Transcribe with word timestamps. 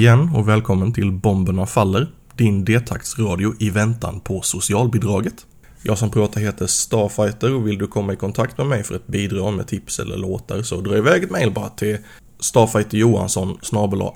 igen 0.00 0.30
och 0.34 0.48
välkommen 0.48 0.92
till 0.92 1.12
Bomberna 1.12 1.66
Faller, 1.66 2.06
din 2.34 2.64
detaktsradio 2.64 3.54
i 3.58 3.70
väntan 3.70 4.20
på 4.20 4.40
socialbidraget. 4.42 5.46
Jag 5.82 5.98
som 5.98 6.10
pratar 6.10 6.40
heter 6.40 6.66
Starfighter 6.66 7.54
och 7.54 7.66
vill 7.66 7.78
du 7.78 7.86
komma 7.86 8.12
i 8.12 8.16
kontakt 8.16 8.58
med 8.58 8.66
mig 8.66 8.84
för 8.84 8.94
ett 8.94 9.06
bidrag 9.06 9.54
med 9.54 9.66
tips 9.66 9.98
eller 9.98 10.16
låtar 10.16 10.62
så 10.62 10.80
dra 10.80 10.96
iväg 10.96 11.22
ett 11.22 11.30
mail 11.30 11.52
bara 11.52 11.68
till 11.68 11.98
starfighterjohansson 12.38 13.58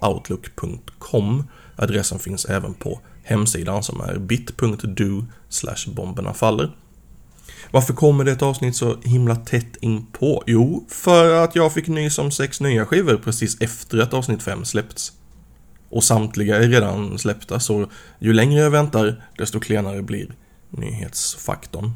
outlook.com 0.01 1.45
Adressen 1.77 2.19
finns 2.19 2.45
även 2.45 2.75
på 2.75 3.01
hemsidan 3.23 3.83
som 3.83 4.01
är 4.01 4.19
bit.do 4.19 5.25
bomberna 5.95 6.35
faller. 6.35 6.71
Varför 7.71 7.95
kommer 7.95 8.25
det 8.25 8.33
ett 8.33 8.43
avsnitt 8.43 8.77
så 8.77 8.97
himla 9.03 9.37
tätt 9.37 9.77
in 9.81 10.07
på? 10.07 10.43
Jo, 10.47 10.87
för 10.89 11.45
att 11.45 11.57
jag 11.57 11.73
fick 11.73 11.89
nys 11.89 12.19
om 12.19 12.31
sex 12.31 12.61
nya 12.61 12.87
skivor 12.87 13.17
precis 13.25 13.61
efter 13.61 13.99
att 13.99 14.15
avsnitt 14.15 14.43
5 14.43 14.65
släppts. 14.65 15.13
Och 15.95 16.05
samtliga 16.05 16.57
är 16.57 16.69
redan 16.69 17.19
släppta, 17.19 17.61
så 17.61 17.87
ju 18.19 18.33
längre 18.33 18.61
jag 18.61 18.71
väntar, 18.71 19.23
desto 19.39 19.61
klenare 19.61 20.03
blir 20.03 20.35
nyhetsfaktorn. 20.71 21.91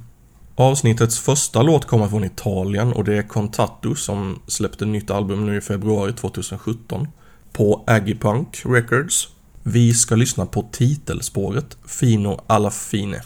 Avsnittets 0.55 1.19
första 1.19 1.63
låt 1.63 1.85
kommer 1.85 2.09
från 2.09 2.25
Italien 2.25 2.93
och 2.93 3.05
det 3.05 3.17
är 3.17 3.23
Contatto 3.23 3.95
som 3.95 4.43
släppte 4.47 4.87
nytt 4.87 5.11
album 5.11 5.47
nu 5.47 5.57
i 5.57 5.61
februari 5.61 6.13
2017 6.13 7.09
på 7.53 7.85
Agipunk 7.87 8.63
Records. 8.65 9.29
Vi 9.63 9.95
ska 9.95 10.15
lyssna 10.15 10.47
på 10.47 10.69
titelspåret 10.73 11.77
Fino 11.87 12.41
alla 12.47 12.71
fine. 12.71 13.17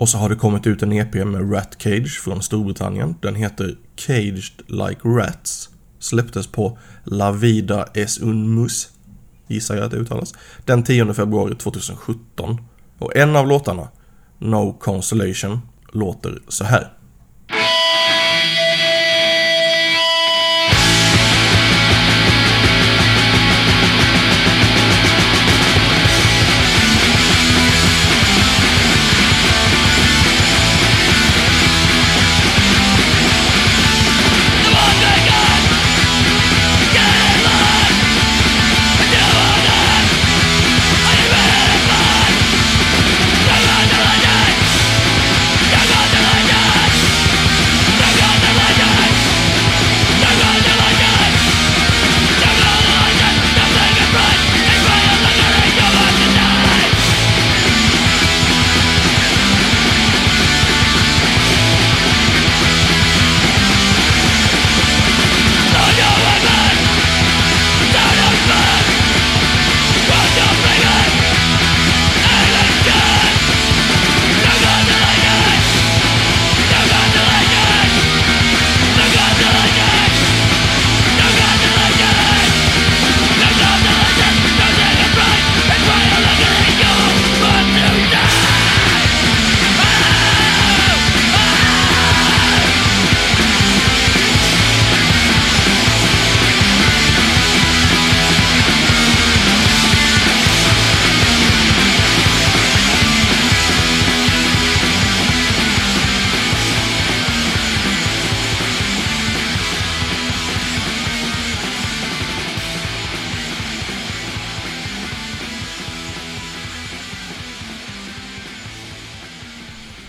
Och 0.00 0.08
så 0.08 0.18
har 0.18 0.28
det 0.28 0.36
kommit 0.36 0.66
ut 0.66 0.82
en 0.82 0.92
EP 0.92 1.14
med 1.14 1.52
Rat 1.52 1.76
Cage 1.78 2.20
från 2.24 2.42
Storbritannien. 2.42 3.14
Den 3.20 3.34
heter 3.34 3.76
Caged 3.96 4.62
Like 4.66 5.00
Rats. 5.04 5.68
Släpptes 5.98 6.46
på 6.46 6.78
La 7.04 7.32
Vida 7.32 7.88
es 7.94 8.20
un 8.20 8.54
mus. 8.54 8.88
Gissar 9.48 9.74
jag 9.74 9.84
att 9.84 9.90
det 9.90 9.96
uttalas. 9.96 10.34
Den 10.64 10.82
10 10.82 11.14
februari 11.14 11.54
2017. 11.54 12.56
Och 12.98 13.16
en 13.16 13.36
av 13.36 13.48
låtarna, 13.48 13.88
No 14.38 14.72
Consolation, 14.72 15.60
låter 15.92 16.42
så 16.48 16.64
här. 16.64 16.92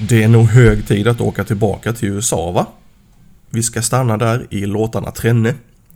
Det 0.07 0.24
är 0.24 0.27
nog 0.27 0.45
hög 0.45 0.88
tid 0.88 1.07
att 1.07 1.21
åka 1.21 1.44
tillbaka 1.44 1.94
till 1.94 2.09
USA 2.09 2.51
va? 2.51 2.68
Vi 3.50 3.63
ska 3.63 3.81
stanna 3.81 4.18
där 4.18 4.48
i 4.50 4.65
låtarna 4.65 5.12
Trenne. 5.12 5.56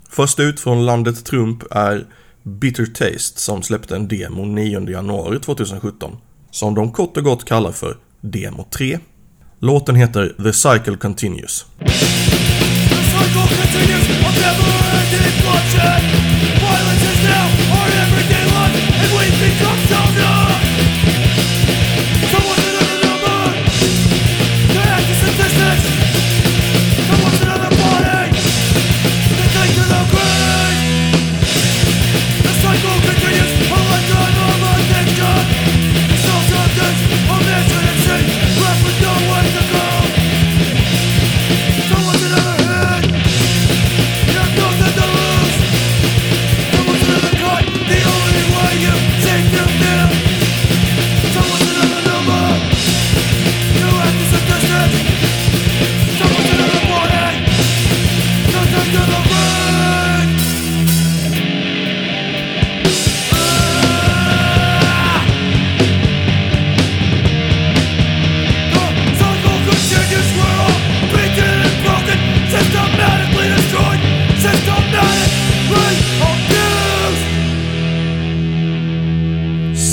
Först 0.09 0.39
ut 0.39 0.59
från 0.59 0.85
landet 0.85 1.25
Trump 1.25 1.63
är 1.71 2.05
Bitter 2.43 2.85
Taste 2.85 3.39
som 3.39 3.63
släppte 3.63 3.95
en 3.95 4.07
demo 4.07 4.45
9 4.45 4.89
januari 4.89 5.39
2017. 5.39 6.17
Som 6.51 6.75
de 6.75 6.91
kort 6.91 7.17
och 7.17 7.23
gott 7.23 7.45
kallar 7.45 7.71
för 7.71 7.97
Demo 8.21 8.67
3. 8.77 8.99
Låten 9.59 9.95
heter 9.95 10.35
The 10.43 10.53
Cycle 10.53 10.97
Continues. 10.97 11.65
The 11.79 11.91
cycle 11.91 12.21
continues 13.61 14.15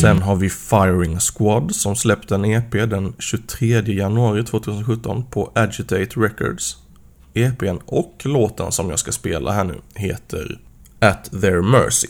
Sen 0.02 0.22
har 0.22 0.36
vi 0.36 0.50
Firing 0.50 1.20
Squad 1.20 1.74
som 1.74 1.96
släppte 1.96 2.34
en 2.34 2.44
EP 2.44 2.70
den 2.72 3.14
23 3.18 3.82
januari 3.86 4.44
2017 4.44 5.24
på 5.30 5.52
Agitate 5.54 6.20
Records. 6.20 6.76
EPn 7.34 7.76
och 7.86 8.22
låten 8.24 8.72
som 8.72 8.90
jag 8.90 8.98
ska 8.98 9.12
spela 9.12 9.52
här 9.52 9.64
nu 9.64 9.80
heter 9.94 10.60
At 11.00 11.30
Their 11.40 11.62
Mercy. 11.62 12.08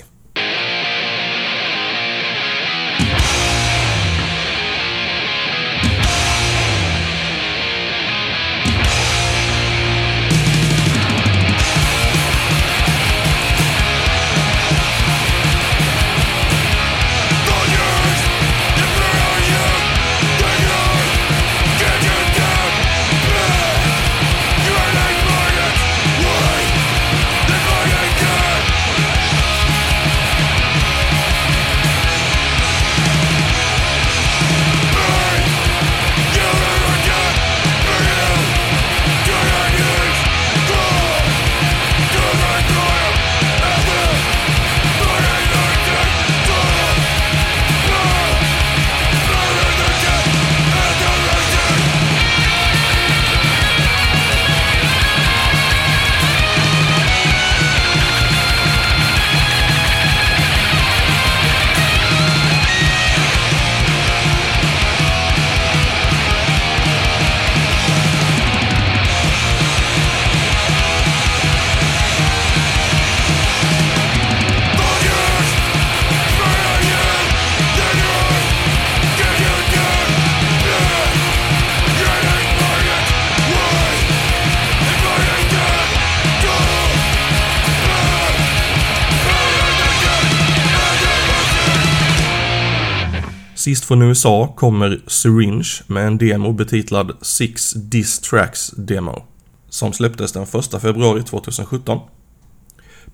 Sist 93.62 93.84
från 93.84 94.02
USA 94.02 94.54
kommer 94.56 95.00
Syringe 95.06 95.68
med 95.86 96.06
en 96.06 96.18
demo 96.18 96.52
betitlad 96.52 97.12
Six 97.20 97.72
Diss 97.72 98.20
Tracks 98.20 98.70
Demo. 98.70 99.24
Som 99.68 99.92
släpptes 99.92 100.32
den 100.32 100.42
1 100.42 100.82
februari 100.82 101.22
2017. 101.22 101.98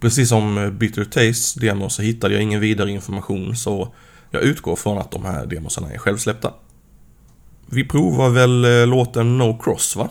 Precis 0.01 0.29
som 0.29 0.77
Bitter 0.79 1.05
Tastes 1.05 1.55
demo 1.55 1.89
så 1.89 2.03
hittade 2.03 2.35
jag 2.35 2.43
ingen 2.43 2.61
vidare 2.61 2.91
information 2.91 3.57
så 3.57 3.95
jag 4.31 4.43
utgår 4.43 4.77
från 4.77 4.99
att 4.99 5.11
de 5.11 5.25
här 5.25 5.47
demosarna 5.47 5.93
är 5.93 5.99
självsläppta. 5.99 6.53
Vi 7.67 7.85
provar 7.85 8.29
väl 8.29 8.65
eh, 8.65 8.87
låten 8.87 9.39
No 9.39 9.59
Cross 9.63 9.97
va? 9.97 10.09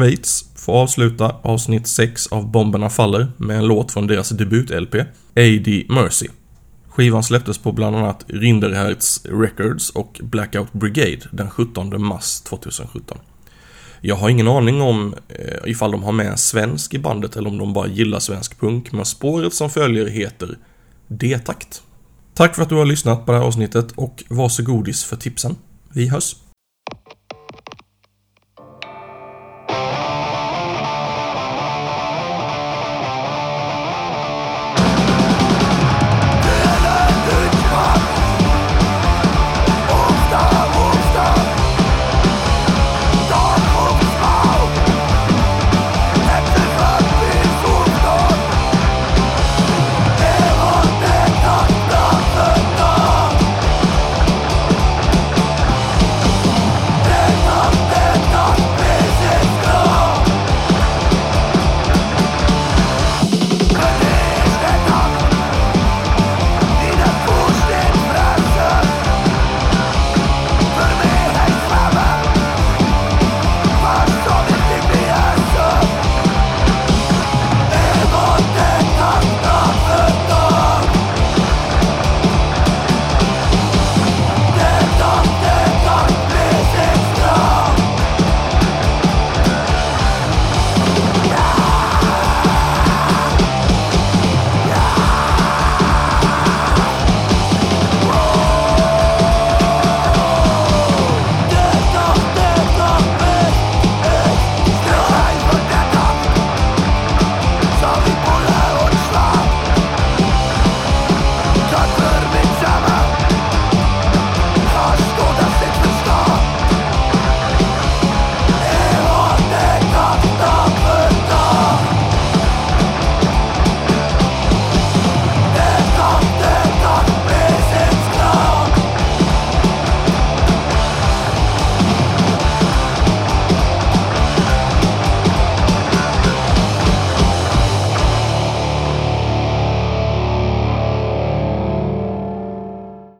Schweiz 0.00 0.44
får 0.56 0.72
avsluta 0.72 1.36
avsnitt 1.42 1.86
6 1.86 2.26
av 2.26 2.50
Bomberna 2.50 2.90
Faller 2.90 3.32
med 3.36 3.56
en 3.56 3.66
låt 3.66 3.92
från 3.92 4.06
deras 4.06 4.30
debut-LP, 4.30 4.94
A.D. 5.36 5.86
Mercy. 5.88 6.26
Skivan 6.88 7.22
släpptes 7.22 7.58
på 7.58 7.72
bland 7.72 7.96
annat 7.96 8.24
Rinderhertz 8.28 9.24
Records 9.24 9.90
och 9.90 10.20
Blackout 10.22 10.72
Brigade 10.72 11.20
den 11.30 11.50
17 11.50 12.02
mars 12.02 12.40
2017. 12.40 13.18
Jag 14.00 14.16
har 14.16 14.28
ingen 14.28 14.48
aning 14.48 14.80
om 14.80 15.14
eh, 15.28 15.70
ifall 15.70 15.90
de 15.90 16.02
har 16.02 16.12
med 16.12 16.26
en 16.26 16.38
svensk 16.38 16.94
i 16.94 16.98
bandet 16.98 17.36
eller 17.36 17.48
om 17.48 17.58
de 17.58 17.72
bara 17.72 17.86
gillar 17.86 18.18
svensk 18.18 18.60
punk, 18.60 18.92
men 18.92 19.04
spåret 19.04 19.54
som 19.54 19.70
följer 19.70 20.06
heter 20.06 20.58
D-takt. 21.08 21.82
Tack 22.34 22.54
för 22.54 22.62
att 22.62 22.68
du 22.68 22.74
har 22.74 22.84
lyssnat 22.84 23.26
på 23.26 23.32
det 23.32 23.38
här 23.38 23.44
avsnittet 23.44 23.92
och 23.92 24.24
varsågodis 24.28 25.04
för 25.04 25.16
tipsen. 25.16 25.56
Vi 25.92 26.08
hörs! 26.08 26.36